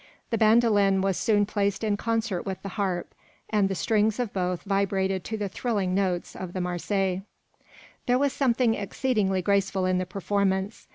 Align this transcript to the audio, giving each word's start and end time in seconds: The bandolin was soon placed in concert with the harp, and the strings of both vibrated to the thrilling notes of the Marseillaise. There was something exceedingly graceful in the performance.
The 0.31 0.37
bandolin 0.39 1.01
was 1.01 1.15
soon 1.15 1.45
placed 1.45 1.83
in 1.83 1.95
concert 1.95 2.41
with 2.43 2.63
the 2.63 2.69
harp, 2.69 3.13
and 3.51 3.69
the 3.69 3.75
strings 3.75 4.19
of 4.19 4.33
both 4.33 4.63
vibrated 4.63 5.23
to 5.25 5.37
the 5.37 5.47
thrilling 5.47 5.93
notes 5.93 6.35
of 6.35 6.53
the 6.53 6.59
Marseillaise. 6.61 7.21
There 8.07 8.17
was 8.17 8.33
something 8.33 8.73
exceedingly 8.73 9.43
graceful 9.43 9.85
in 9.85 9.99
the 9.99 10.07
performance. 10.07 10.87